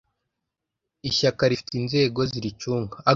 ishyaka 1.09 1.41
rifite 1.51 1.73
inzego 1.81 2.19
ziricunga, 2.31 2.95